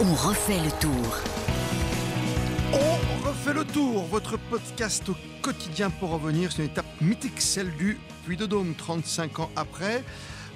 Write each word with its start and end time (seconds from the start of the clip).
On 0.00 0.14
refait 0.14 0.60
le 0.62 0.70
tour. 0.80 1.16
On 2.72 3.28
refait 3.28 3.52
le 3.52 3.64
tour, 3.64 4.04
votre 4.04 4.36
podcast 4.36 5.08
au 5.08 5.16
quotidien 5.42 5.90
pour 5.90 6.10
revenir 6.10 6.52
sur 6.52 6.60
une 6.62 6.70
étape 6.70 6.86
mythique, 7.00 7.40
celle 7.40 7.74
du 7.76 7.98
Puy 8.24 8.36
de 8.36 8.46
Dôme, 8.46 8.74
35 8.76 9.40
ans 9.40 9.50
après. 9.56 10.04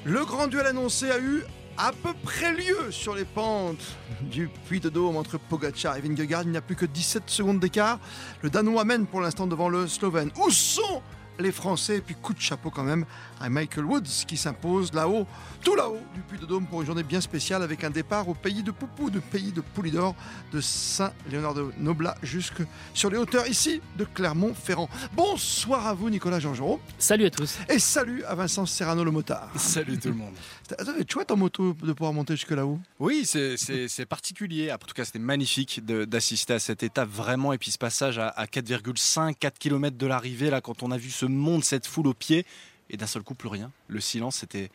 Le 0.04 0.24
grand 0.24 0.46
duel 0.46 0.66
annoncé 0.66 1.10
a 1.10 1.18
eu 1.18 1.42
à 1.76 1.90
peu 1.90 2.12
près 2.22 2.52
lieu 2.52 2.92
sur 2.92 3.16
les 3.16 3.24
pentes 3.24 3.96
du 4.20 4.48
Puy 4.68 4.78
de 4.78 4.88
Dôme 4.88 5.16
entre 5.16 5.38
Pogacar 5.38 5.96
et 5.96 6.00
Vingegaard. 6.00 6.42
Il 6.42 6.50
n'y 6.50 6.56
a 6.56 6.62
plus 6.62 6.76
que 6.76 6.86
17 6.86 7.24
secondes 7.26 7.58
d'écart. 7.58 7.98
Le 8.42 8.50
Danois 8.50 8.84
mène 8.84 9.06
pour 9.06 9.20
l'instant 9.20 9.48
devant 9.48 9.68
le 9.68 9.88
Slovène. 9.88 10.30
Où 10.36 10.50
sont 10.50 11.02
les 11.38 11.52
Français. 11.52 11.98
Et 11.98 12.00
puis 12.00 12.14
coup 12.14 12.34
de 12.34 12.40
chapeau 12.40 12.70
quand 12.70 12.82
même 12.82 13.04
à 13.40 13.48
Michael 13.48 13.84
Woods 13.84 14.24
qui 14.26 14.36
s'impose 14.36 14.92
là-haut, 14.92 15.26
tout 15.62 15.74
là-haut 15.74 16.00
du 16.14 16.20
Puy 16.20 16.38
de 16.38 16.46
Dôme 16.46 16.66
pour 16.66 16.80
une 16.80 16.86
journée 16.86 17.02
bien 17.02 17.20
spéciale 17.20 17.62
avec 17.62 17.84
un 17.84 17.90
départ 17.90 18.28
au 18.28 18.34
pays 18.34 18.62
de 18.62 18.70
Poupou, 18.70 19.10
de 19.10 19.20
pays 19.20 19.52
de 19.52 19.60
Poulidor, 19.60 20.14
de 20.52 20.60
Saint-Léonard 20.60 21.54
de 21.54 21.70
Noblat 21.78 22.16
jusque 22.22 22.62
sur 22.92 23.10
les 23.10 23.18
hauteurs 23.18 23.46
ici 23.46 23.80
de 23.96 24.04
Clermont-Ferrand. 24.04 24.88
Bonsoir 25.14 25.86
à 25.86 25.94
vous 25.94 26.10
Nicolas 26.10 26.40
Jean-Jean. 26.40 26.80
Salut 26.98 27.26
à 27.26 27.30
tous. 27.30 27.58
Et 27.68 27.78
salut 27.78 28.24
à 28.24 28.34
Vincent 28.34 28.66
Serrano 28.66 29.04
le 29.04 29.10
motard. 29.10 29.50
Salut 29.56 29.98
tout 29.98 30.08
le 30.08 30.14
monde. 30.14 30.34
C'est 30.68 31.10
chouette 31.10 31.30
en 31.30 31.36
moto 31.36 31.74
de 31.74 31.92
pouvoir 31.92 32.12
monter 32.12 32.36
jusque 32.36 32.50
là-haut. 32.50 32.78
Oui, 32.98 33.24
c'est 33.26 34.06
particulier. 34.06 34.72
En 34.72 34.78
tout 34.78 34.94
cas, 34.94 35.04
c'était 35.04 35.18
magnifique 35.18 35.84
d'assister 35.84 36.54
à 36.54 36.58
cette 36.58 36.82
étape 36.82 37.08
vraiment. 37.08 37.52
Et 37.52 37.58
puis 37.58 37.70
ce 37.70 37.78
passage 37.78 38.18
à, 38.18 38.28
à 38.28 38.46
4,5, 38.46 39.34
4 39.34 39.58
km 39.58 39.96
de 39.96 40.06
l'arrivée, 40.06 40.50
là, 40.50 40.60
quand 40.60 40.82
on 40.82 40.90
a 40.90 40.96
vu 40.96 41.10
ce 41.10 41.23
monde, 41.28 41.64
cette 41.64 41.86
foule 41.86 42.06
au 42.06 42.14
pied, 42.14 42.46
et 42.90 42.96
d'un 42.96 43.06
seul 43.06 43.22
coup, 43.22 43.34
plus 43.34 43.48
rien. 43.48 43.70
Le 43.88 44.00
silence, 44.00 44.36
c'était 44.36 44.70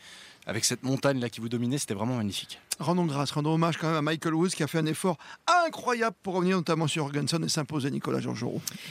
avec 0.49 0.65
cette 0.65 0.81
montagne 0.83 1.19
là 1.19 1.29
qui 1.29 1.41
vous 1.41 1.49
dominait, 1.49 1.77
c'était 1.77 1.93
vraiment 1.93 2.15
magnifique. 2.15 2.59
Rendons 2.79 3.05
grâce, 3.05 3.31
rendons 3.31 3.53
hommage 3.53 3.77
quand 3.77 3.87
même 3.87 3.97
à 3.97 4.01
Michael 4.01 4.33
Woods 4.33 4.49
qui 4.49 4.63
a 4.63 4.67
fait 4.67 4.79
un 4.79 4.85
effort 4.85 5.17
incroyable 5.65 6.15
pour 6.23 6.35
revenir 6.35 6.55
notamment 6.55 6.87
sur 6.87 7.03
Jorgensen 7.03 7.43
et 7.43 7.49
s'imposer 7.49 7.91
Nicolas 7.91 8.19
jean 8.19 8.33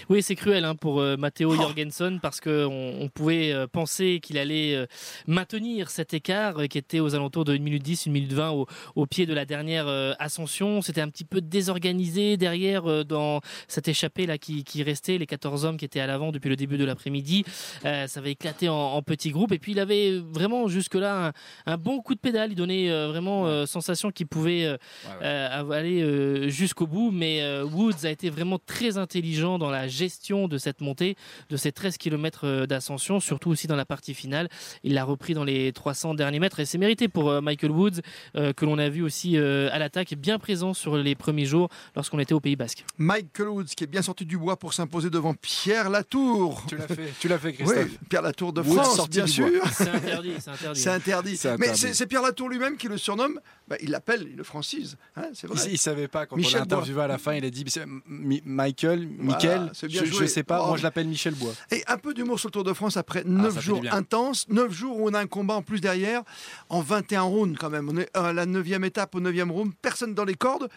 Oui, 0.08 0.22
c'est 0.22 0.36
cruel 0.36 0.64
hein, 0.64 0.76
pour 0.76 1.00
euh, 1.00 1.16
Matteo 1.16 1.50
oh. 1.50 1.56
Jorgensen 1.56 2.20
parce 2.20 2.40
qu'on 2.40 2.98
on 3.00 3.08
pouvait 3.08 3.50
euh, 3.50 3.66
penser 3.66 4.20
qu'il 4.22 4.38
allait 4.38 4.76
euh, 4.76 4.86
maintenir 5.26 5.90
cet 5.90 6.14
écart 6.14 6.68
qui 6.68 6.78
était 6.78 7.00
aux 7.00 7.14
alentours 7.14 7.44
de 7.44 7.54
1 7.54 7.58
minute 7.58 7.82
10, 7.82 8.06
1 8.06 8.10
minute 8.10 8.32
20 8.34 8.50
au, 8.94 9.06
pied 9.06 9.26
de 9.26 9.34
la 9.34 9.44
dernière 9.44 9.88
ascension. 10.18 10.82
C'était 10.82 11.00
un 11.00 11.08
petit 11.08 11.24
peu 11.24 11.40
désorganisé 11.40 12.36
derrière 12.36 13.04
dans 13.06 13.40
cette 13.66 13.88
échappée 13.88 14.26
là 14.26 14.36
qui, 14.38 14.82
restait, 14.82 15.18
les 15.18 15.26
14 15.26 15.64
hommes 15.64 15.76
qui 15.76 15.86
étaient 15.86 16.00
à 16.00 16.06
l'avant 16.06 16.30
depuis 16.30 16.50
le 16.50 16.56
début 16.56 16.76
de 16.76 16.84
l'après-midi. 16.84 17.44
ça 17.82 18.06
avait 18.16 18.32
éclaté 18.32 18.68
en, 18.68 19.02
petits 19.02 19.30
groupes 19.30 19.52
et 19.52 19.58
puis 19.58 19.72
il 19.72 19.80
avait 19.80 20.18
vraiment 20.18 20.68
jusque-là 20.68 21.28
un, 21.28 21.32
bon 21.78 22.00
coup 22.00 22.14
de 22.14 22.20
pédale. 22.20 22.52
Il 22.52 22.56
donnait 22.56 22.88
vraiment 23.06 23.66
sensation 23.66 24.10
qu'il 24.10 24.26
pouvait 24.26 24.66
euh, 24.66 24.76
euh, 25.22 25.70
aller 25.70 26.02
euh, 26.02 26.48
jusqu'au 26.48 26.86
bout. 26.86 27.10
Mais 27.10 27.62
Woods 27.62 28.04
a 28.04 28.10
été 28.10 28.30
vraiment 28.30 28.58
très 28.58 28.98
intelligent 28.98 29.58
dans 29.58 29.70
la 29.70 29.88
gestion 29.88 30.48
de 30.48 30.58
cette 30.58 30.80
montée, 30.80 31.16
de 31.50 31.56
ces 31.56 31.72
13 31.72 31.96
km 31.98 32.66
d'ascension, 32.66 33.20
surtout 33.20 33.50
aussi 33.50 33.66
dans 33.66 33.76
la 33.76 33.84
partie 33.84 34.14
finale. 34.14 34.48
Il 34.82 34.94
l'a 34.94 35.04
repris 35.04 35.34
dans 35.34 35.44
les 35.44 35.72
300 35.72 36.14
derniers 36.14 36.40
mètres 36.40 36.60
et 36.60 36.64
c'est 36.64 36.78
mérité 36.78 37.08
pour 37.08 37.40
Michael 37.42 37.70
Woods, 37.70 38.00
que 38.34 38.64
l'on 38.64 38.78
a 38.78 38.88
vu 38.88 39.02
aussi 39.02 39.36
à 39.36 39.78
l'attaque, 39.78 40.14
bien 40.14 40.38
présent 40.38 40.74
sur 40.74 40.96
les 40.96 41.14
premiers 41.14 41.44
jours 41.44 41.68
lorsqu'on 41.94 42.18
était 42.18 42.34
au 42.34 42.40
Pays 42.40 42.56
Basque. 42.56 42.84
Michael 42.98 43.48
Woods 43.48 43.64
qui 43.76 43.84
est 43.84 43.88
bien 43.88 44.02
sorti 44.02 44.24
du 44.24 44.38
bois 44.38 44.56
pour 44.56 44.72
s'imposer 44.72 45.10
devant 45.10 45.34
Pierre 45.34 45.90
Latour. 45.90 46.64
Tu 46.68 46.76
l'as 46.76 46.88
fait, 46.88 47.12
tu 47.20 47.28
l'as 47.28 47.38
fait 47.38 47.52
Christophe. 47.52 47.86
Oui, 47.90 47.98
Pierre 48.08 48.22
Latour 48.22 48.52
de 48.52 48.62
France, 48.62 49.08
bien 49.08 49.26
sûr. 49.26 49.48
C'est 49.72 49.88
interdit, 49.88 50.32
c'est 50.38 50.50
interdit. 50.50 50.80
C'est 50.80 50.90
interdit. 50.90 51.36
Mais 51.58 51.74
c'est 51.74 52.06
Pierre 52.06 52.22
Latour 52.22 52.48
lui-même 52.48 52.76
qui 52.76 52.88
le 52.88 52.98
surnomme 52.98 53.40
bah, 53.68 53.76
il 53.82 53.90
l'appelle, 53.90 54.26
il 54.30 54.36
le 54.36 54.44
francise. 54.44 54.96
Hein, 55.14 55.24
il, 55.42 55.72
ne 55.72 55.76
savait 55.76 56.08
pas 56.08 56.24
quand 56.24 56.36
on 56.36 56.40
l'a 56.40 56.62
interviewé 56.62 57.02
à 57.02 57.06
la 57.06 57.18
fin, 57.18 57.34
il 57.34 57.44
a 57.44 57.50
dit 57.50 57.66
Michael, 58.06 59.06
Michael, 59.18 59.72
je, 59.86 60.22
ne 60.22 60.26
sais 60.26 60.42
pas, 60.42 60.66
moi 60.66 60.78
je 60.78 60.82
l'appelle 60.82 61.06
Michel 61.06 61.34
Bois. 61.34 61.52
Et 61.70 61.84
un 61.86 61.98
peu 61.98 62.14
d'humour 62.14 62.40
sur 62.40 62.48
le 62.48 62.52
Tour 62.52 62.64
de 62.64 62.72
France 62.72 62.96
après 62.96 63.24
9 63.26 63.54
ah, 63.54 63.60
jours 63.60 63.82
intenses, 63.90 64.46
9 64.48 64.72
jours 64.72 64.98
où 64.98 65.10
on 65.10 65.12
a 65.12 65.20
un 65.20 65.26
combat 65.26 65.54
en 65.54 65.62
plus 65.62 65.80
derrière, 65.80 66.22
en 66.70 66.80
21 66.80 67.22
rounds 67.22 67.58
quand 67.58 67.68
même. 67.68 67.90
On 67.90 67.98
est 67.98 68.08
à 68.16 68.32
la 68.32 68.46
9e 68.46 68.84
étape, 68.84 69.14
au 69.14 69.20
9e 69.20 69.50
round, 69.50 69.72
personne 69.82 70.14
dans 70.14 70.24
les 70.24 70.34
cordes, 70.34 70.70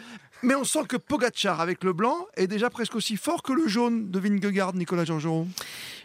mais 0.44 0.56
on 0.56 0.66
sent 0.66 0.84
que 0.90 0.97
Pogacar 0.97 1.62
avec 1.62 1.85
le 1.85 1.94
blanc 1.94 2.28
est 2.35 2.47
déjà 2.47 2.69
presque 2.69 2.96
aussi 2.96 3.16
fort 3.16 3.41
que 3.41 3.53
le 3.53 3.69
jaune 3.69 4.12
de 4.12 4.19
Vingegaard, 4.19 4.75
Nicolas 4.75 5.06
Jean-Jean. 5.06 5.47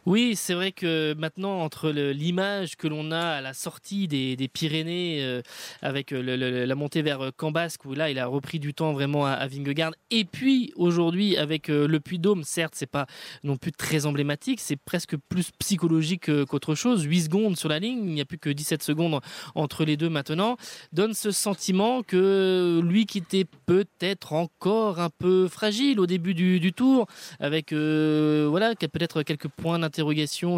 Oui, 0.06 0.36
c'est 0.36 0.54
vrai 0.54 0.70
que 0.70 1.14
maintenant, 1.18 1.62
entre 1.62 1.90
l'image 1.90 2.76
que 2.76 2.86
l'on 2.86 3.10
a 3.10 3.18
à 3.18 3.40
la 3.40 3.52
sortie 3.54 4.06
des, 4.06 4.36
Pyrénées, 4.52 5.18
euh, 5.20 5.42
avec 5.82 6.12
euh, 6.12 6.64
la 6.64 6.74
montée 6.76 7.02
vers 7.02 7.20
euh, 7.22 7.30
Cambasque, 7.36 7.84
où 7.86 7.92
là, 7.92 8.08
il 8.08 8.20
a 8.20 8.26
repris 8.26 8.60
du 8.60 8.72
temps 8.72 8.92
vraiment 8.92 9.26
à, 9.26 9.44
Vingegaard, 9.48 9.94
et 10.12 10.24
puis 10.24 10.72
aujourd'hui, 10.76 11.36
avec 11.36 11.66
le 11.66 11.98
Puy-Dôme, 11.98 12.44
certes, 12.44 12.74
c'est 12.76 12.86
pas 12.86 13.06
non 13.42 13.56
plus 13.56 13.72
très 13.72 14.06
emblématique, 14.06 14.60
c'est 14.60 14.76
presque 14.76 15.16
plus 15.28 15.50
psychologique 15.58 16.30
qu'autre 16.44 16.76
chose. 16.76 17.02
8 17.02 17.22
secondes 17.22 17.56
sur 17.56 17.68
la 17.68 17.80
ligne, 17.80 18.06
il 18.06 18.14
n'y 18.14 18.20
a 18.20 18.24
plus 18.24 18.38
que 18.38 18.48
17 18.50 18.84
secondes 18.84 19.20
entre 19.56 19.84
les 19.84 19.96
deux 19.96 20.08
maintenant, 20.08 20.56
donne 20.92 21.14
ce 21.14 21.32
sentiment 21.32 22.04
que 22.04 22.80
lui 22.84 23.06
qui 23.06 23.18
était 23.18 23.46
peut-être 23.66 24.34
encore 24.34 25.00
un 25.00 25.10
peu 25.10 25.48
fragile 25.48 25.98
au 25.98 26.06
début 26.06 26.34
du, 26.34 26.72
tour, 26.72 27.08
avec 27.40 27.72
voilà, 27.72 28.76
peut-être 28.76 29.24
quelques 29.24 29.48
points 29.48 29.80
d'intérêt 29.80 29.95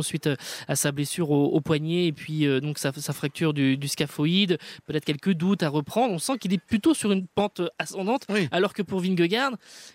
suite 0.03 0.27
euh, 0.27 0.37
à 0.69 0.77
sa 0.77 0.93
blessure 0.93 1.31
au, 1.31 1.61
poignet 1.61 2.07
et 2.07 2.13
puis 2.13 2.47
euh, 2.47 2.61
donc 2.61 2.79
sa, 2.79 2.93
fracture 2.93 3.53
du, 3.53 3.89
scaphoïde, 3.89 4.59
peut-être 4.87 5.05
quelques 5.05 5.33
doutes 5.33 5.63
à 5.63 5.69
reprendre. 5.69 6.15
On 6.15 6.19
sent 6.19 6.39
qu'il 6.39 6.53
est 6.53 6.59
plutôt 6.59 6.95
sur 6.95 7.13
une 7.13 7.27
pente 7.27 7.61
ascendante, 7.79 8.27
alors 8.51 8.73
que 8.73 8.83
pour 8.83 9.01
Vingegaard, 9.01 9.53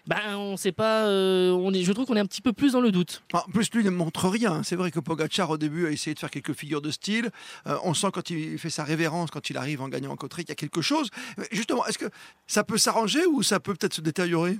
ben 0.07 0.37
on 0.37 0.57
sait 0.57 0.71
pas. 0.71 1.05
Euh, 1.05 1.51
on 1.51 1.73
est, 1.73 1.83
je 1.83 1.91
trouve 1.91 2.05
qu'on 2.05 2.15
est 2.15 2.19
un 2.19 2.25
petit 2.25 2.41
peu 2.41 2.53
plus 2.53 2.73
dans 2.73 2.81
le 2.81 2.91
doute. 2.91 3.23
En 3.33 3.41
plus, 3.51 3.71
lui 3.73 3.83
ne 3.83 3.89
montre 3.89 4.27
rien. 4.27 4.63
C'est 4.63 4.75
vrai 4.75 4.91
que 4.91 4.99
Pogacar 4.99 5.49
au 5.49 5.57
début 5.57 5.87
a 5.87 5.91
essayé 5.91 6.13
de 6.13 6.19
faire 6.19 6.31
quelques 6.31 6.53
figures 6.53 6.81
de 6.81 6.91
style. 6.91 7.29
on 7.65 7.93
sent 7.93 8.07
quand 8.13 8.29
il 8.29 8.57
fait 8.57 8.69
sa 8.69 8.83
révérence, 8.83 9.31
quand 9.31 9.49
il 9.49 9.57
arrive 9.57 9.81
en 9.81 9.87
gagnant 9.87 10.11
en 10.11 10.15
côte 10.15 10.33
qu'il 10.35 10.49
y 10.49 10.51
a 10.51 10.55
quelque 10.55 10.81
chose. 10.81 11.09
Justement, 11.51 11.85
est-ce 11.85 11.97
que 11.97 12.09
ça 12.47 12.63
peut 12.63 12.77
s'arranger 12.77 13.25
ou 13.25 13.43
ça 13.43 13.59
peut 13.59 13.73
peut-être 13.73 13.93
se 13.93 14.01
détériorer? 14.01 14.57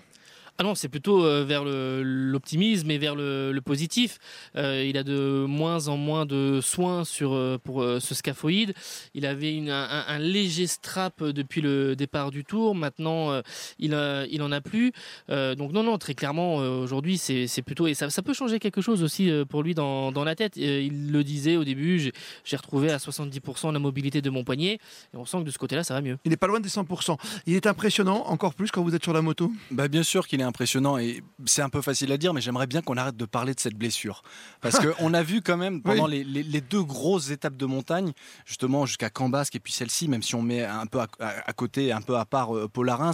Ah 0.60 0.64
non, 0.64 0.76
c'est 0.76 0.88
plutôt 0.88 1.26
euh, 1.26 1.44
vers 1.44 1.64
l'optimisme 1.66 2.92
et 2.92 3.00
vers 3.00 3.16
le, 3.16 3.60
positif. 3.66 4.20
Euh, 4.56 4.86
il 4.86 4.98
a 4.98 5.04
de 5.04 5.46
moins 5.48 5.88
en 5.88 5.98
moins 5.98 6.28
de 6.28 6.60
soins 6.62 7.06
sur 7.06 7.34
euh, 7.34 7.58
pour 7.58 7.84
ce 8.00 8.14
scaphoïde. 8.14 8.74
Il 9.16 9.26
avait 9.26 9.56
une, 9.56 9.72
un, 9.72 10.20
léger 10.20 10.68
strap 10.68 11.24
depuis 11.24 11.62
le 11.62 11.96
départ 11.96 12.30
du 12.30 12.44
tour. 12.44 12.76
Maintenant, 12.76 13.42
il, 13.80 13.98
il 14.30 14.42
en 14.42 14.52
a 14.52 14.62
plus. 14.62 14.92
donc 15.30 15.72
non, 15.72 15.84
non, 15.84 15.98
très 15.98 16.14
clairement, 16.14 16.58
aujourd'hui, 16.58 17.18
c'est 17.18 17.62
plutôt 17.62 17.88
et 17.88 17.94
ça, 17.94 18.10
ça, 18.10 18.22
peut 18.22 18.34
changer 18.34 18.60
quelque 18.60 18.82
chose 18.82 19.02
aussi 19.02 19.32
pour 19.50 19.64
lui 19.64 19.74
dans, 19.74 20.12
dans 20.12 20.24
la 20.24 20.36
tête. 20.36 20.58
il 20.58 21.12
le 21.12 21.24
disait 21.24 21.56
au 21.56 21.64
début, 21.64 22.12
j'ai 22.44 22.56
retrouvé 22.56 22.92
à 22.92 22.98
70% 22.98 23.72
la 23.72 23.80
mobilité 23.80 24.22
de 24.22 24.30
mon 24.30 24.44
poignet 24.44 24.74
et 25.14 25.18
on 25.18 25.26
sent 25.26 25.40
que 25.40 25.44
de 25.44 25.52
ce 25.52 25.58
côté-là, 25.58 25.84
ça 25.84 25.94
va 25.94 26.02
mieux. 26.02 26.18
Il 26.26 26.30
n'est 26.30 26.38
pas 26.38 26.48
loin 26.48 26.60
des 26.60 26.70
100%. 26.70 27.18
Il 27.48 27.56
est 27.56 27.68
impressionnant 27.68 28.26
encore 28.28 28.54
plus 28.54 28.72
quand 28.72 28.84
vous 28.84 28.94
êtes 28.94 29.04
sur 29.04 29.14
la 29.14 29.22
moto? 29.22 29.52
Bah 29.72 29.88
bien 29.88 30.04
sûr 30.04 30.28
qu'il 30.28 30.43
est 30.44 30.46
impressionnant 30.46 30.98
et 30.98 31.24
c'est 31.46 31.62
un 31.62 31.70
peu 31.70 31.82
facile 31.82 32.12
à 32.12 32.18
dire, 32.18 32.34
mais 32.34 32.42
j'aimerais 32.42 32.68
bien 32.68 32.82
qu'on 32.82 32.98
arrête 32.98 33.18
de 33.18 33.26
parler 33.26 33.54
de 33.54 33.60
cette 33.60 33.76
blessure. 33.76 34.24
Parce 34.62 34.80
qu'on 34.80 35.14
a 35.14 35.24
vu 35.24 35.42
quand 35.42 35.58
même 35.58 35.82
pendant 35.84 36.08
les, 36.08 36.24
deux 36.62 36.84
grosses 36.84 37.32
étapes 37.32 37.58
de 37.58 37.66
montagne, 37.66 38.14
justement 38.46 38.86
jusqu'à 38.86 39.10
Cambasque 39.10 39.56
et 39.56 39.60
puis 39.60 39.74
celle-ci, 39.74 40.08
même 40.08 40.22
si 40.22 40.36
on 40.36 40.42
met 40.42 40.64
un 40.64 40.86
peu 40.86 41.00
à, 41.00 41.54
côté, 41.54 41.92
un 41.92 42.02
peu 42.02 42.18
à 42.18 42.26
part 42.26 42.56
euh, 42.56 42.68
Polarins, 42.68 43.12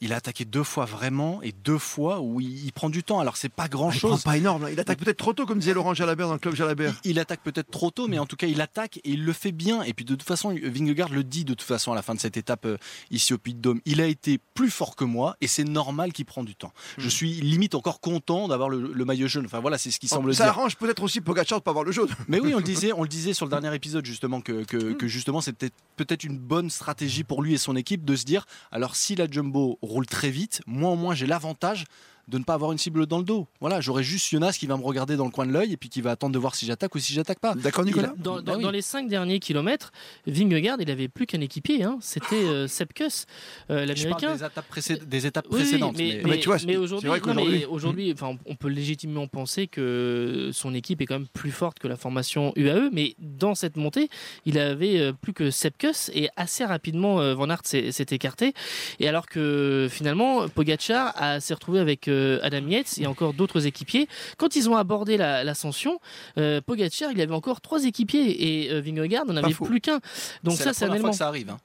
il 0.00 0.12
a 0.12 0.16
attaqué 0.16 0.44
deux 0.44 0.62
fois 0.62 0.84
vraiment 0.84 1.40
et 1.42 1.52
deux 1.52 1.78
fois 1.78 2.20
où 2.20 2.40
il, 2.40 2.72
prend 2.72 2.90
du 2.90 3.02
temps. 3.02 3.20
Alors 3.20 3.36
c'est 3.36 3.48
pas 3.48 3.68
grand 3.68 3.90
chose. 3.90 4.22
pas 4.22 4.36
énorme. 4.36 4.68
Il 4.70 4.78
attaque 4.78 4.98
peut-être 4.98 5.16
trop 5.16 5.32
tôt, 5.32 5.46
comme 5.46 5.58
disait 5.58 5.72
Laurent 5.72 5.94
Jalabert 5.94 6.26
dans 6.26 6.34
le 6.34 6.38
club 6.38 6.54
Jalabert. 6.54 6.94
Il, 7.04 7.18
attaque 7.18 7.40
peut-être 7.42 7.70
trop 7.70 7.90
tôt, 7.90 8.06
mais 8.06 8.18
en 8.18 8.26
tout 8.26 8.36
cas 8.36 8.46
il 8.46 8.60
attaque 8.60 8.98
et 8.98 9.10
il 9.10 9.24
le 9.24 9.32
fait 9.32 9.52
bien. 9.52 9.82
Et 9.82 9.94
puis 9.94 10.04
de 10.04 10.14
toute 10.14 10.26
façon, 10.26 10.54
Vingegaard 10.62 11.08
le 11.08 11.24
dit 11.24 11.44
de 11.44 11.54
toute 11.54 11.66
façon 11.66 11.92
à 11.92 11.94
la 11.94 12.02
fin 12.02 12.14
de 12.14 12.20
cette 12.20 12.36
étape 12.36 12.66
euh, 12.66 12.76
ici 13.10 13.32
au 13.32 13.38
Puy 13.38 13.54
de 13.54 13.60
Dôme. 13.60 13.80
Il 13.86 14.00
a 14.00 14.06
été 14.06 14.38
plus 14.54 14.70
fort 14.70 14.96
que 14.96 15.04
moi 15.04 15.36
et 15.40 15.46
c'est 15.46 15.64
normal 15.64 16.12
qu'il 16.12 16.26
prend 16.26 16.44
du 16.44 16.54
temps. 16.54 16.72
Je 16.98 17.06
hmm. 17.06 17.10
suis 17.10 17.32
limite 17.40 17.74
encore 17.74 18.00
content 18.00 18.48
d'avoir 18.48 18.68
le, 18.68 19.04
maillot 19.06 19.28
jaune. 19.28 19.46
Enfin 19.46 19.60
voilà, 19.60 19.78
c'est 19.78 19.90
ce 19.90 19.98
qui 19.98 20.08
semble 20.08 20.34
ça 20.34 20.44
dire. 20.44 20.52
Arrange 20.52 20.76
peut-être 20.76 21.02
aussi 21.02 21.20
Pogacar 21.20 21.58
de 21.58 21.64
pas 21.64 21.70
avoir 21.70 21.84
le 21.84 21.92
jaune. 21.92 22.08
Mais 22.28 22.40
oui, 22.40 22.52
on 22.54 22.58
le 22.58 22.64
disait, 22.64 22.92
on 22.92 23.02
le 23.02 23.08
disait 23.08 23.32
sur 23.32 23.46
le 23.46 23.50
dernier 23.50 23.74
épisode 23.74 24.04
justement 24.04 24.40
que, 24.40 24.64
que, 24.64 24.92
que 24.92 25.06
justement 25.06 25.40
c'était 25.40 25.70
peut-être 25.96 26.24
une 26.24 26.38
bonne 26.38 26.68
stratégie 26.70 27.24
pour 27.24 27.42
lui 27.42 27.54
et 27.54 27.58
son 27.58 27.76
équipe 27.76 28.04
de 28.04 28.16
se 28.16 28.24
dire 28.24 28.46
alors 28.70 28.96
si 28.96 29.14
la 29.14 29.30
jumbo 29.30 29.78
roule 29.86 30.06
très 30.06 30.30
vite. 30.30 30.60
Moi 30.66 30.90
au 30.90 30.96
moins 30.96 31.14
j'ai 31.14 31.26
l'avantage 31.26 31.84
de 32.28 32.38
ne 32.38 32.44
pas 32.44 32.54
avoir 32.54 32.72
une 32.72 32.78
cible 32.78 33.06
dans 33.06 33.18
le 33.18 33.24
dos. 33.24 33.46
Voilà, 33.60 33.80
j'aurais 33.80 34.02
juste 34.02 34.28
Jonas 34.30 34.56
qui 34.58 34.66
va 34.66 34.76
me 34.76 34.82
regarder 34.82 35.16
dans 35.16 35.24
le 35.26 35.30
coin 35.30 35.46
de 35.46 35.52
l'œil 35.52 35.72
et 35.72 35.76
puis 35.76 35.88
qui 35.88 36.00
va 36.00 36.10
attendre 36.10 36.32
de 36.34 36.38
voir 36.38 36.54
si 36.56 36.66
j'attaque 36.66 36.94
ou 36.94 36.98
si 36.98 37.12
j'attaque 37.12 37.38
pas. 37.38 37.54
D'accord, 37.54 37.84
Nicolas 37.84 38.12
Dans, 38.18 38.36
Bah 38.36 38.42
dans- 38.42 38.56
oui. 38.56 38.62
dans 38.64 38.70
les 38.70 38.82
cinq 38.82 39.08
derniers 39.08 39.38
kilomètres, 39.38 39.92
Vingegaard, 40.26 40.78
il 40.80 40.90
avait 40.90 41.08
plus 41.08 41.26
qu'un 41.26 41.40
équipier. 41.40 41.84
hein. 41.84 41.98
C'était 42.00 42.34
euh, 42.34 42.66
Sepp 42.66 42.92
Kuss, 42.94 43.26
euh, 43.70 43.86
Je 43.94 44.08
parle 44.08 44.22
l'américain. 44.22 44.32
des 44.34 44.44
étapes, 44.44 44.68
précé- 44.68 45.04
des 45.06 45.26
étapes 45.26 45.46
Oui, 45.50 45.56
oui, 45.58 45.62
précédentes. 45.62 45.96
mais, 45.98 46.20
mais- 46.24 46.30
Mais 46.30 46.38
tu 46.40 46.46
vois, 46.48 46.56
mais 46.66 46.72
c'est 46.72 46.76
aujourd'hui, 46.76 47.64
aujourd'hui, 47.68 48.12
enfin, 48.12 48.36
on 48.46 48.54
peut 48.56 48.68
légitimement 48.68 49.26
penser 49.28 49.68
que 49.68 50.50
son 50.52 50.74
équipe 50.74 51.00
est 51.00 51.06
quand 51.06 51.18
même 51.18 51.28
plus 51.28 51.50
forte 51.52 51.78
que 51.78 51.88
la 51.88 51.96
formation 51.96 52.52
UAE, 52.56 52.90
mais 52.92 53.14
dans 53.18 53.54
cette 53.54 53.76
montée, 53.76 54.08
il 54.44 54.58
avait 54.58 54.98
euh, 54.98 55.12
plus 55.12 55.32
que 55.32 55.50
Sepp 55.50 55.78
Kuss 55.78 56.10
et 56.14 56.28
assez 56.36 56.64
rapidement 56.64 57.20
euh, 57.20 57.34
Van 57.34 57.48
Aert 57.50 57.60
s'est 57.64 57.92
s'est 57.92 58.06
écarté. 58.10 58.52
Et 59.00 59.08
alors 59.08 59.26
que 59.26 59.86
finalement, 59.90 60.48
Pogacar 60.48 61.12
a- 61.16 61.40
s'est 61.40 61.54
retrouvé 61.54 61.78
avec 61.78 62.08
euh, 62.16 62.38
Adam 62.42 62.66
Yates 62.68 62.98
et 62.98 63.06
encore 63.06 63.32
d'autres 63.34 63.66
équipiers. 63.66 64.08
Quand 64.38 64.56
ils 64.56 64.68
ont 64.70 64.76
abordé 64.76 65.16
la- 65.16 65.44
l'ascension, 65.44 66.00
euh, 66.38 66.60
Pogacar, 66.60 67.10
il 67.12 67.20
avait 67.20 67.34
encore 67.34 67.60
trois 67.60 67.84
équipiers 67.84 68.64
et 68.64 68.72
euh, 68.72 68.80
Vingegaard 68.80 69.26
n'en 69.26 69.36
avait 69.36 69.48
plus 69.66 69.80
qu'un. 69.80 70.00
Donc 70.42 70.56
c'est 70.56 70.64
ça, 70.64 70.70
la 70.70 70.74
c'est 70.74 70.84
un 70.84 70.88
première 70.88 71.00
fois 71.02 71.10
que 71.10 71.16
ça 71.16 71.28
arrive. 71.28 71.50
hein. 71.50 71.58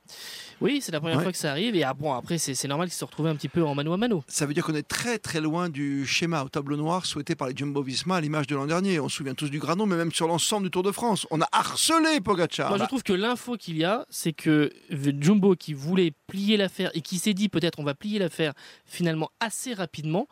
Oui, 0.61 0.79
c'est 0.81 0.91
la 0.91 0.99
première 0.99 1.17
Ouais. 1.17 1.23
fois 1.23 1.31
que 1.31 1.37
ça 1.37 1.51
arrive. 1.51 1.75
Et 1.75 1.83
ah, 1.83 1.93
bon, 1.93 2.13
après, 2.13 2.37
c'est 2.37 2.53
c'est 2.53 2.67
normal 2.67 2.87
qu'ils 2.87 2.95
se 2.97 3.03
retrouvent 3.03 3.27
un 3.27 3.35
petit 3.35 3.49
peu 3.49 3.63
en 3.65 3.73
mano 3.75 3.91
à 3.93 3.97
mano. 3.97 4.23
Ça 4.27 4.45
veut 4.45 4.53
dire 4.53 4.63
qu'on 4.63 4.75
est 4.75 4.87
très 4.87 5.17
très 5.19 5.41
loin 5.41 5.69
du 5.69 6.05
schéma 6.05 6.43
au 6.43 6.49
tableau 6.49 6.77
noir 6.77 7.05
souhaité 7.05 7.35
par 7.35 7.47
les 7.47 7.55
Jumbo 7.55 7.81
Visma 7.81 8.15
à 8.17 8.21
l'image 8.21 8.47
de 8.47 8.55
l'an 8.55 8.67
dernier. 8.67 8.99
On 8.99 9.09
se 9.09 9.17
souvient 9.17 9.33
tous 9.33 9.49
du 9.49 9.59
Granon, 9.59 9.85
mais 9.87 9.95
même 9.95 10.11
sur 10.11 10.27
l'ensemble 10.27 10.65
du 10.65 10.71
Tour 10.71 10.83
de 10.83 10.91
France. 10.91 11.25
On 11.31 11.41
a 11.41 11.47
harcelé 11.51 12.21
Pogacar. 12.21 12.69
Moi, 12.69 12.77
je 12.77 12.83
Bah, 12.83 12.87
trouve 12.87 13.03
que 13.03 13.13
l'info 13.13 13.57
qu'il 13.57 13.77
y 13.77 13.83
a, 13.83 14.05
c'est 14.09 14.33
que 14.33 14.71
Jumbo, 14.91 15.55
qui 15.55 15.73
voulait 15.73 16.11
plier 16.27 16.57
l'affaire 16.57 16.91
et 16.93 17.01
qui 17.01 17.17
s'est 17.17 17.33
dit 17.33 17.49
peut-être 17.49 17.79
on 17.79 17.83
va 17.83 17.95
plier 17.95 18.19
l'affaire 18.19 18.53
finalement 18.85 19.31
assez 19.39 19.73
rapidement, 19.73 20.27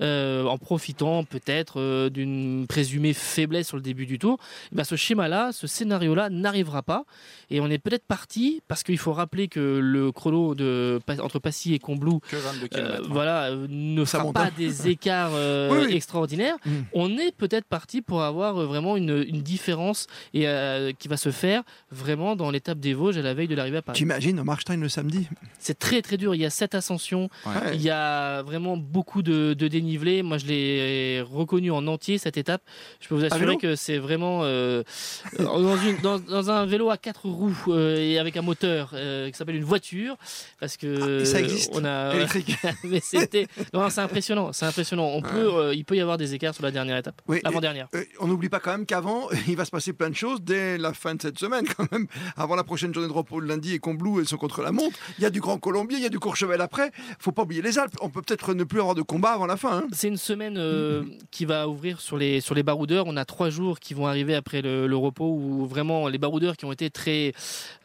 euh, 0.00 0.44
en 0.44 0.58
profitant 0.58 1.24
peut-être 1.24 1.80
euh, 1.80 2.08
d'une 2.10 2.66
présumée 2.68 3.12
faiblesse 3.14 3.68
sur 3.68 3.76
le 3.76 3.82
début 3.82 4.06
du 4.06 4.18
tour, 4.18 4.38
eh 4.72 4.76
ben, 4.76 4.84
ce 4.84 4.96
schéma-là, 4.96 5.50
ce 5.52 5.66
scénario-là 5.66 6.30
n'arrivera 6.30 6.82
pas. 6.82 7.04
Et 7.50 7.60
on 7.60 7.68
est 7.68 7.78
peut-être 7.78 8.04
parti, 8.06 8.62
parce 8.68 8.82
qu'il 8.82 8.98
faut 8.98 9.12
rappeler 9.12 9.48
que 9.48 9.78
le 9.82 10.12
chrono 10.12 10.54
de, 10.54 11.00
entre 11.20 11.38
Passy 11.38 11.74
et 11.74 11.78
Combloux 11.78 12.20
Que 12.28 12.36
22 12.36 12.68
euh, 12.76 12.98
voilà, 13.08 13.50
ne 13.68 14.04
Ça 14.04 14.18
fera 14.18 14.24
monte, 14.24 14.34
pas 14.34 14.50
des 14.50 14.88
écarts 14.88 15.32
euh, 15.34 15.70
Oui, 15.72 15.86
oui. 15.88 15.94
extraordinaires. 15.96 16.56
Mm. 16.64 16.70
On 16.92 17.18
est 17.18 17.34
peut-être 17.36 17.66
parti 17.66 18.02
pour 18.02 18.22
avoir 18.22 18.56
euh, 18.58 18.66
vraiment 18.66 18.96
une, 18.96 19.24
une 19.28 19.42
différence 19.42 20.06
et, 20.34 20.46
euh, 20.48 20.92
qui 20.98 21.08
va 21.08 21.16
se 21.16 21.30
faire 21.30 21.62
vraiment 21.90 22.36
dans 22.36 22.50
l'étape 22.50 22.78
des 22.78 22.94
Vosges 22.94 23.16
à 23.18 23.22
la 23.22 23.34
veille 23.34 23.48
de 23.48 23.54
l'arrivée 23.54 23.78
à 23.78 23.82
Paris. 23.82 23.96
T'imagines, 23.98 24.38
au 24.40 24.44
Markstein 24.44 24.80
le 24.80 24.88
samedi? 24.88 25.26
C'est 25.58 25.78
très 25.78 26.02
très 26.02 26.16
dur. 26.16 26.34
Il 26.34 26.40
y 26.40 26.44
a 26.46 26.50
sept 26.50 26.74
ascensions, 26.74 27.28
Ouais. 27.46 27.74
il 27.74 27.82
y 27.82 27.90
a 27.90 28.42
vraiment 28.42 28.76
beaucoup 28.76 29.22
de, 29.22 29.54
de 29.54 29.68
dénivelé. 29.88 30.22
Moi, 30.22 30.36
je 30.38 30.46
l'ai 30.46 31.22
reconnu 31.22 31.70
en 31.70 31.86
entier 31.86 32.18
cette 32.18 32.36
étape. 32.36 32.62
Je 33.00 33.08
peux 33.08 33.14
vous 33.14 33.24
assurer 33.24 33.56
que 33.56 33.74
c'est 33.74 33.98
vraiment 33.98 34.40
euh, 34.42 34.82
dans, 35.38 35.76
une- 35.76 35.96
dans- 36.02 36.18
dans 36.18 36.50
un 36.50 36.66
vélo 36.66 36.90
à 36.90 36.96
quatre 36.98 37.26
roues 37.28 37.56
euh, 37.68 37.96
et 37.96 38.18
avec 38.18 38.36
un 38.36 38.42
moteur 38.42 38.90
euh, 38.94 39.30
qui 39.30 39.36
s'appelle 39.36 39.56
une 39.56 39.64
voiture, 39.64 40.16
parce 40.60 40.76
que 40.76 41.22
Ah, 41.22 41.24
ça 41.24 41.40
existe, 41.40 41.70
on 41.74 41.84
a 41.84 42.12
mais 42.84 43.00
c'était 43.02 43.46
non, 43.72 43.88
c'est 43.90 44.00
impressionnant, 44.00 44.52
c'est 44.52 44.66
impressionnant. 44.66 45.06
On 45.14 45.22
peut, 45.22 45.74
il 45.74 45.84
peut 45.84 45.96
y 45.96 46.00
avoir 46.00 46.18
des 46.18 46.34
écarts 46.34 46.54
sur 46.54 46.62
la 46.64 46.70
dernière 46.70 46.96
étape, 46.96 47.20
Oui, 47.26 47.40
l'avant-dernière. 47.44 47.88
Euh, 47.94 48.04
on 48.20 48.26
n'oublie 48.26 48.48
pas 48.48 48.60
quand 48.60 48.72
même 48.72 48.86
qu'avant, 48.86 49.28
il 49.48 49.56
va 49.56 49.64
se 49.64 49.70
passer 49.70 49.92
plein 49.92 50.10
de 50.10 50.14
choses 50.16 50.40
dès 50.42 50.76
la 50.78 50.92
fin 50.92 51.14
de 51.14 51.22
cette 51.22 51.38
semaine, 51.38 51.64
quand 51.76 51.90
même. 51.92 52.06
Avant 52.36 52.56
la 52.56 52.64
prochaine 52.64 52.92
journée 52.92 53.08
de 53.08 53.12
repos 53.12 53.40
le 53.40 53.46
lundi 53.46 53.72
et 53.74 53.78
Combloux, 53.78 54.20
elles 54.20 54.28
sont 54.28 54.36
contre 54.36 54.62
la 54.62 54.72
montre. 54.72 54.98
Il 55.18 55.22
y 55.22 55.26
a 55.26 55.30
du 55.30 55.40
Grand 55.40 55.58
Colombier, 55.58 55.96
il 55.96 56.02
y 56.02 56.06
a 56.06 56.10
du 56.10 56.18
Courchevel 56.18 56.60
après. 56.60 56.90
faut 57.18 57.32
pas 57.32 57.42
oublier 57.42 57.62
les 57.62 57.78
Alpes. 57.78 57.94
On 58.00 58.10
peut 58.10 58.22
peut-être 58.22 58.54
ne 58.54 58.64
plus 58.64 58.80
avoir 58.80 58.94
de 58.94 59.02
combat 59.02 59.30
avant 59.30 59.46
la 59.46 59.56
fin. 59.56 59.77
hein. 59.77 59.77
C'est 59.92 60.08
une 60.08 60.16
semaine 60.16 60.56
euh, 60.58 61.02
qui 61.30 61.44
va 61.44 61.68
ouvrir 61.68 62.00
sur 62.00 62.16
les, 62.16 62.40
sur 62.40 62.54
les 62.54 62.62
baroudeurs. 62.62 63.04
On 63.06 63.16
a 63.16 63.24
trois 63.24 63.50
jours 63.50 63.80
qui 63.80 63.94
vont 63.94 64.06
arriver 64.06 64.34
après 64.34 64.62
le, 64.62 64.86
le 64.86 64.96
repos 64.96 65.26
où 65.32 65.66
vraiment 65.66 66.08
les 66.08 66.18
baroudeurs 66.18 66.56
qui 66.56 66.64
ont 66.64 66.72
été 66.72 66.90
très 66.90 67.32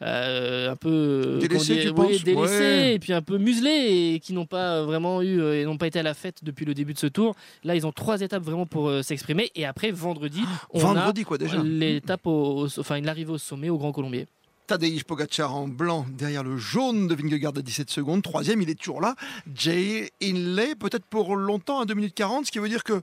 euh, 0.02 0.70
un 0.72 0.76
peu 0.76 1.38
Délaissés, 1.40 1.80
tu 1.82 1.88
ouais, 1.90 2.18
délaissés 2.18 2.34
Ouais. 2.34 2.94
et 2.94 2.98
puis 2.98 3.12
un 3.12 3.22
peu 3.22 3.38
muselés 3.38 4.14
et 4.14 4.20
qui 4.20 4.32
n'ont 4.32 4.46
pas 4.46 4.82
vraiment 4.82 5.22
eu 5.22 5.40
euh, 5.40 5.60
et 5.60 5.64
n'ont 5.64 5.76
pas 5.78 5.86
été 5.86 5.98
à 5.98 6.02
la 6.02 6.14
fête 6.14 6.44
depuis 6.44 6.64
le 6.64 6.74
début 6.74 6.94
de 6.94 6.98
ce 6.98 7.06
tour. 7.06 7.34
Là, 7.64 7.74
ils 7.76 7.86
ont 7.86 7.92
trois 7.92 8.20
étapes 8.20 8.42
vraiment 8.44 8.66
pour 8.66 8.88
euh, 8.88 9.02
s'exprimer 9.02 9.50
et 9.54 9.64
après 9.66 9.90
vendredi, 9.90 10.42
on 10.70 10.78
Vendredi, 10.78 11.24
quoi, 11.24 11.36
a 11.36 11.38
déjà. 11.38 11.62
l'étape 11.62 12.26
au, 12.26 12.64
au- 12.66 12.80
enfin 12.80 13.00
l'arrivée 13.00 13.32
au 13.32 13.38
sommet 13.38 13.70
au 13.70 13.78
Grand 13.78 13.92
Colombier. 13.92 14.26
Tadej 14.66 15.04
Pogacar 15.04 15.54
en 15.54 15.68
blanc 15.68 16.06
derrière 16.08 16.42
le 16.42 16.56
jaune 16.56 17.06
de 17.06 17.14
Vingegaard 17.14 17.52
à 17.56 17.60
17 17.62 17.90
secondes. 17.90 18.22
Troisième, 18.22 18.62
il 18.62 18.70
est 18.70 18.74
toujours 18.74 19.02
là. 19.02 19.14
Jay 19.54 20.10
Inlay, 20.22 20.74
peut-être 20.74 21.04
pour 21.04 21.36
longtemps, 21.36 21.80
à 21.80 21.84
2 21.84 21.92
minutes 21.92 22.14
40, 22.14 22.46
ce 22.46 22.50
qui 22.50 22.58
veut 22.58 22.68
dire 22.68 22.82
que 22.82 23.02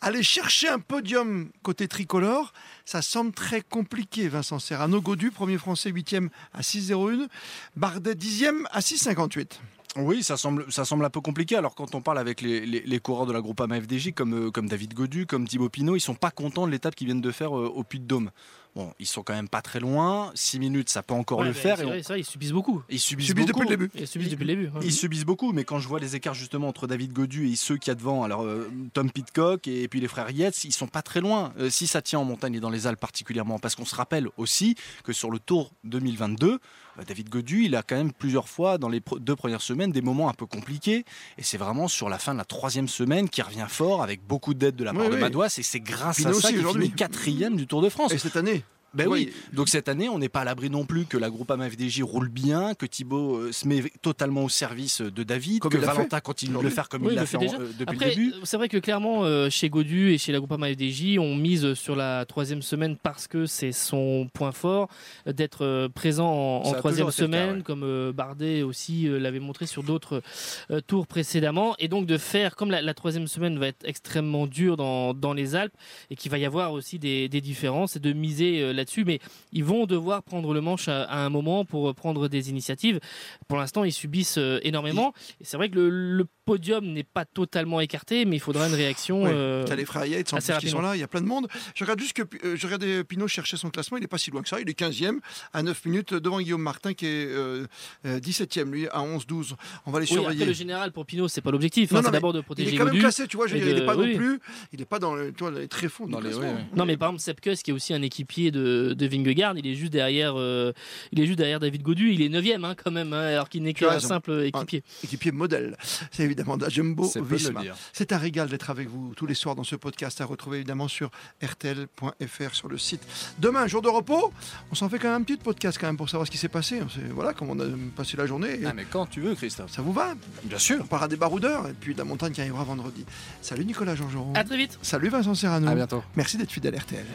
aller 0.00 0.22
chercher 0.22 0.68
un 0.68 0.78
podium 0.78 1.50
côté 1.62 1.88
tricolore, 1.88 2.52
ça 2.84 3.02
semble 3.02 3.32
très 3.32 3.60
compliqué, 3.60 4.28
Vincent 4.28 4.60
Serrano. 4.60 5.00
Godu, 5.00 5.32
premier 5.32 5.58
français, 5.58 5.90
8e 5.90 6.28
à 6.52 6.60
6,01. 6.60 7.28
Bardet, 7.76 8.14
10e 8.14 8.64
à 8.70 8.80
6,58. 8.80 9.58
Oui, 9.96 10.22
ça 10.22 10.36
semble, 10.36 10.70
ça 10.70 10.84
semble 10.84 11.04
un 11.04 11.10
peu 11.10 11.20
compliqué. 11.20 11.56
Alors 11.56 11.74
quand 11.74 11.96
on 11.96 12.00
parle 12.00 12.18
avec 12.18 12.40
les, 12.40 13.00
coureurs 13.00 13.26
de 13.26 13.32
la 13.32 13.40
groupe 13.40 13.60
FDJ, 13.60 14.12
comme, 14.12 14.46
euh, 14.46 14.50
comme 14.52 14.68
David 14.68 14.94
Godu, 14.94 15.26
comme 15.26 15.48
Thibaut 15.48 15.68
Pinot, 15.68 15.96
ils 15.96 16.00
sont 16.00 16.14
pas 16.14 16.30
contents 16.30 16.66
de 16.66 16.70
l'étape 16.70 16.94
qu'ils 16.94 17.08
viennent 17.08 17.20
de 17.20 17.32
faire 17.32 17.58
euh, 17.58 17.66
au 17.66 17.82
Puy-de-Dôme. 17.82 18.30
Bon, 18.76 18.92
ils 19.00 19.06
sont 19.06 19.22
quand 19.24 19.32
même 19.34 19.48
pas 19.48 19.62
très 19.62 19.80
loin. 19.80 20.30
6 20.34 20.60
minutes, 20.60 20.90
ça 20.90 21.02
peut 21.02 21.12
encore 21.14 21.40
Ouais, 21.40 21.46
le 21.46 21.50
mais 21.52 21.58
faire. 21.58 21.76
C'est 21.76 21.82
et 21.82 21.86
on- 21.86 21.88
vrai, 21.88 22.02
c'est 22.02 22.12
vrai, 22.12 22.20
ils 22.20 22.24
subissent 22.24 22.52
beaucoup. 22.52 22.82
Ils 22.88 23.00
subissent, 23.00 23.26
Subissent 23.26 23.46
depuis 23.46 23.52
beaucoup. 23.66 23.70
le 23.70 23.76
début. 23.76 23.90
Ils 23.98 24.06
subissent 24.06 24.28
depuis 24.30 24.44
le 24.46 24.54
début. 24.56 24.70
Ils 24.82 24.92
subissent 24.92 25.24
beaucoup, 25.24 25.52
mais 25.52 25.64
quand 25.64 25.80
je 25.80 25.88
vois 25.88 25.98
les 25.98 26.14
écarts 26.14 26.34
justement 26.34 26.68
entre 26.68 26.86
David 26.86 27.12
Godu 27.12 27.48
et 27.50 27.56
ceux 27.56 27.76
qu'il 27.78 27.90
y 27.90 27.90
a 27.90 27.96
devant, 27.96 28.22
alors 28.22 28.42
euh, 28.44 28.70
Tom 28.92 29.10
Pitcock 29.10 29.66
et 29.66 29.88
puis 29.88 30.00
les 30.00 30.06
frères 30.08 30.30
Yates, 30.30 30.64
ils 30.64 30.72
sont 30.72 30.86
pas 30.86 31.02
très 31.02 31.20
loin. 31.20 31.52
Euh, 31.58 31.68
si 31.68 31.86
ça 31.88 32.00
tient 32.00 32.20
en 32.20 32.24
montagne 32.24 32.54
et 32.54 32.60
dans 32.60 32.70
les 32.70 32.86
Alpes 32.86 33.00
particulièrement, 33.00 33.58
parce 33.58 33.74
qu'on 33.74 33.84
se 33.84 33.94
rappelle 33.96 34.28
aussi 34.36 34.76
que 35.02 35.12
sur 35.12 35.30
le 35.32 35.40
Tour 35.40 35.72
2022, 35.84 36.52
euh, 36.98 37.02
David 37.06 37.28
Godu, 37.28 37.64
il 37.64 37.74
a 37.74 37.82
quand 37.82 37.96
même 37.96 38.12
plusieurs 38.12 38.48
fois 38.48 38.78
dans 38.78 38.88
les 38.88 39.00
deux 39.20 39.34
premières 39.36 39.62
semaines 39.62 39.90
des 39.90 40.02
moments 40.02 40.28
un 40.28 40.34
peu 40.34 40.46
compliqués, 40.46 41.04
et 41.38 41.42
c'est 41.42 41.58
vraiment 41.58 41.88
sur 41.88 42.08
la 42.08 42.18
fin 42.18 42.32
de 42.34 42.38
la 42.38 42.44
troisième 42.44 42.88
semaine 42.88 43.28
qu'il 43.28 43.42
revient 43.42 43.66
fort 43.68 44.02
avec 44.02 44.24
beaucoup 44.26 44.54
d'aide 44.54 44.76
de 44.76 44.84
la 44.84 44.92
part 44.92 45.02
Oui, 45.02 45.08
de 45.10 45.14
oui. 45.14 45.20
Madouas, 45.20 45.54
et 45.58 45.62
c'est 45.64 45.80
grâce 45.80 46.20
à 46.20 46.22
ça 46.24 46.30
aussi, 46.30 46.54
qu'il 46.54 46.64
finit 46.66 46.90
quatrième 46.92 47.56
du 47.56 47.66
Tour 47.66 47.82
de 47.82 47.88
France. 47.88 48.12
Et 48.12 48.18
cette 48.18 48.36
année 48.36 48.59
Ben 48.94 49.06
Oui. 49.08 49.26
oui. 49.28 49.32
Donc 49.52 49.68
cette 49.68 49.88
année, 49.88 50.08
on 50.08 50.18
n'est 50.18 50.28
pas 50.28 50.40
à 50.40 50.44
l'abri 50.44 50.68
non 50.70 50.84
plus 50.84 51.06
que 51.06 51.16
la 51.16 51.30
Groupama 51.30 51.68
FDJ 51.70 52.02
roule 52.02 52.28
bien, 52.28 52.74
que 52.74 52.86
Thibaut 52.86 53.36
euh, 53.36 53.52
se 53.52 53.68
met 53.68 53.82
totalement 54.02 54.44
au 54.44 54.48
service 54.48 55.00
de 55.00 55.22
David, 55.22 55.60
Comme 55.60 55.70
que 55.72 55.78
Valentin 55.78 56.20
continue 56.20 56.56
de 56.56 56.62
le 56.62 56.70
faire 56.70 56.88
comme 56.88 57.02
Oui, 57.02 57.12
il 57.12 57.14
l'a 57.14 57.20
le 57.22 57.26
fait 57.26 57.38
fait 57.38 57.46
en- 57.46 57.50
déjà. 57.52 57.56
euh, 57.62 57.68
depuis 57.78 57.94
Après, 57.96 58.08
le 58.10 58.14
début. 58.14 58.32
euh, 58.32 58.40
c'est 58.44 58.56
vrai 58.56 58.68
que 58.68 58.78
clairement, 58.78 59.24
euh, 59.24 59.48
chez 59.50 59.68
Godu 59.70 60.10
et 60.12 60.18
chez 60.18 60.32
la 60.32 60.38
Groupama 60.38 60.68
FDJ, 60.72 61.18
on 61.18 61.36
mise 61.36 61.74
sur 61.74 61.94
la 61.96 62.24
troisième 62.26 62.62
semaine 62.62 62.96
parce 62.96 63.26
que 63.28 63.46
c'est 63.46 63.72
son 63.72 64.28
point 64.32 64.52
fort 64.52 64.88
euh, 65.26 65.32
d'être 65.32 65.64
euh, 65.64 65.88
présent 65.88 66.28
en, 66.64 66.72
troisième 66.72 67.06
cas, 67.06 67.12
semaine, 67.12 67.56
ouais. 67.58 67.62
comme 67.62 67.82
euh, 67.84 68.12
Bardet 68.12 68.62
aussi 68.62 69.06
euh, 69.08 69.18
l'avait 69.18 69.40
montré 69.40 69.66
sur 69.66 69.82
d'autres 69.82 70.22
euh, 70.70 70.80
tours 70.80 71.06
précédemment. 71.06 71.74
Et 71.78 71.88
donc 71.88 72.06
de 72.06 72.18
faire, 72.18 72.56
comme 72.56 72.70
la, 72.70 72.82
la 72.82 72.94
troisième 72.94 73.26
semaine 73.28 73.58
va 73.58 73.68
être 73.68 73.84
extrêmement 73.84 74.46
dure 74.46 74.76
dans, 74.76 75.14
dans 75.14 75.32
les 75.32 75.54
Alpes 75.54 75.74
et 76.10 76.16
qu'il 76.16 76.30
va 76.30 76.38
y 76.38 76.44
avoir 76.44 76.72
aussi 76.72 76.98
des, 76.98 77.28
des 77.28 77.40
différences, 77.40 77.96
et 77.96 78.00
de 78.00 78.12
miser 78.12 78.62
euh, 78.62 78.72
là-dessus. 78.80 79.04
Mais 79.04 79.20
ils 79.52 79.64
vont 79.64 79.86
devoir 79.86 80.22
prendre 80.22 80.52
le 80.52 80.60
manche 80.60 80.88
à, 80.88 81.04
à 81.04 81.18
un 81.18 81.30
moment 81.30 81.64
pour 81.64 81.88
euh, 81.88 81.94
prendre 81.94 82.28
des 82.28 82.50
initiatives. 82.50 83.00
Pour 83.48 83.58
l'instant, 83.58 83.84
ils 83.84 83.92
subissent 83.92 84.38
euh, 84.38 84.58
énormément. 84.62 85.12
Et 85.40 85.44
c'est 85.44 85.56
vrai 85.56 85.68
que 85.70 85.76
le, 85.78 85.88
le 85.90 86.26
podium 86.50 86.84
n'est 86.84 87.04
pas 87.04 87.24
totalement 87.24 87.80
écarté, 87.80 88.24
mais 88.24 88.34
il 88.36 88.40
faudra 88.40 88.66
une 88.66 88.74
réaction. 88.74 89.22
Ouais, 89.22 89.30
euh, 89.32 89.64
T'as 89.64 89.76
les 89.76 89.84
frères 89.84 90.04
Yates 90.04 90.32
en 90.32 90.38
plus 90.38 90.58
qui 90.58 90.68
sont 90.68 90.80
là, 90.80 90.96
il 90.96 91.00
y 91.00 91.04
a 91.04 91.06
plein 91.06 91.20
de 91.20 91.26
monde. 91.26 91.46
Je 91.76 91.84
regarde 91.84 92.00
juste 92.00 92.14
que 92.14 92.22
euh, 92.44 92.56
je 92.56 92.66
regardais 92.66 93.04
Pinot 93.04 93.28
chercher 93.28 93.56
son 93.56 93.70
classement, 93.70 93.98
il 93.98 94.00
n'est 94.00 94.08
pas 94.08 94.18
si 94.18 94.32
loin 94.32 94.42
que 94.42 94.48
ça, 94.48 94.60
il 94.60 94.68
est 94.68 94.76
15e 94.78 95.18
à 95.52 95.62
9 95.62 95.84
minutes 95.84 96.14
devant 96.14 96.40
Guillaume 96.40 96.60
Martin 96.62 96.92
qui 96.92 97.06
est 97.06 97.26
euh, 97.26 97.66
euh, 98.04 98.18
17e, 98.18 98.68
lui 98.68 98.88
à 98.88 98.98
11-12. 98.98 99.54
On 99.86 99.92
va 99.92 100.00
les 100.00 100.06
Oui, 100.06 100.12
après 100.12 100.22
surveiller. 100.22 100.44
le 100.44 100.52
général 100.52 100.90
pour 100.90 101.06
Pinot, 101.06 101.28
c'est 101.28 101.40
pas 101.40 101.52
l'objectif. 101.52 101.92
Hein, 101.92 102.00
c'est 102.04 102.10
d'abord 102.10 102.32
de 102.32 102.40
il 102.40 102.44
protéger 102.44 102.74
est 102.74 102.78
quand 102.78 102.86
même 102.86 102.98
classé, 102.98 103.28
tu 103.28 103.36
vois, 103.36 103.46
je 103.46 103.56
il 103.56 103.64
n'est 103.64 103.86
pas 103.86 103.96
oui. 103.96 104.12
non 104.12 104.16
plus, 104.16 104.40
il 104.72 104.80
n'est 104.80 104.84
pas 104.84 104.98
dans, 104.98 105.14
le, 105.14 105.32
tu 105.32 105.44
vois, 105.44 105.52
les 105.52 105.68
Dans 105.68 106.20
oui. 106.20 106.46
Non, 106.74 106.84
mais 106.84 106.96
par 106.96 107.10
exemple, 107.10 107.22
Sepkus, 107.22 107.62
qui 107.62 107.70
est 107.70 107.74
aussi 107.74 107.94
un 107.94 108.02
équipier 108.02 108.50
de, 108.50 108.94
de 108.98 109.06
Vingegaard, 109.06 109.56
il 109.56 109.66
est 109.66 109.74
juste 109.74 109.92
derrière, 109.92 110.34
euh, 110.36 110.72
il 111.12 111.20
est 111.20 111.26
juste 111.26 111.38
derrière 111.38 111.60
David 111.60 111.82
Godu. 111.82 112.12
Il 112.12 112.22
est 112.22 112.28
9 112.28 112.44
hein, 112.64 112.74
quand 112.74 112.90
même, 112.90 113.12
hein, 113.12 113.20
alors 113.20 113.48
qu'il 113.48 113.62
n'est 113.62 113.74
qu'un 113.74 114.00
simple 114.00 114.42
équipier. 114.46 114.82
Équipier 115.04 115.32
modèle, 115.32 115.76
c'est 116.10 116.24
évidemment 116.40 116.56
de 116.56 116.64
la 116.64 116.68
Jumbo 116.68 117.04
C'est 117.04 117.20
peu 117.20 117.26
de 117.26 117.30
le 117.30 117.36
Visma. 117.36 117.62
C'est 117.92 118.12
un 118.12 118.18
régal 118.18 118.48
d'être 118.48 118.70
avec 118.70 118.88
vous 118.88 119.12
tous 119.14 119.26
les 119.26 119.34
soirs 119.34 119.54
dans 119.54 119.64
ce 119.64 119.76
podcast 119.76 120.20
à 120.20 120.24
retrouver 120.24 120.58
évidemment 120.58 120.88
sur 120.88 121.10
rtl.fr 121.42 122.54
sur 122.54 122.68
le 122.68 122.78
site. 122.78 123.02
Demain, 123.38 123.66
jour 123.66 123.82
de 123.82 123.88
repos, 123.88 124.32
on 124.70 124.74
s'en 124.74 124.88
fait 124.88 124.98
quand 124.98 125.08
même 125.08 125.22
un 125.22 125.24
petit 125.24 125.36
podcast 125.36 125.78
quand 125.80 125.86
même 125.86 125.96
pour 125.96 126.08
savoir 126.08 126.26
ce 126.26 126.30
qui 126.30 126.38
s'est 126.38 126.48
passé. 126.48 126.80
Voilà 127.10 127.32
comment 127.32 127.52
on 127.52 127.60
a 127.60 127.66
passé 127.94 128.16
la 128.16 128.26
journée. 128.26 128.60
Ah, 128.66 128.72
mais 128.74 128.86
quand 128.90 129.06
tu 129.06 129.20
veux, 129.20 129.34
Christophe. 129.34 129.70
Ça 129.72 129.82
vous 129.82 129.92
va? 129.92 130.14
Bien 130.44 130.58
sûr. 130.58 130.78
On 130.82 130.86
parlera 130.86 131.08
des 131.08 131.16
baroudeurs 131.16 131.68
et 131.68 131.72
puis 131.72 131.92
de 131.92 131.98
la 131.98 132.04
montagne 132.04 132.32
qui 132.32 132.40
arrivera 132.40 132.64
vendredi. 132.64 133.04
Salut 133.42 133.64
Nicolas 133.64 133.94
Georgerot. 133.94 134.32
À 134.34 134.44
très 134.44 134.56
vite. 134.56 134.78
Salut 134.82 135.08
Vincent 135.08 135.34
Serrano. 135.34 135.68
À 135.68 135.74
bientôt. 135.74 136.02
Merci 136.16 136.36
d'être 136.36 136.52
fidèle 136.52 136.74
à 136.74 136.78
RTL. 136.78 137.06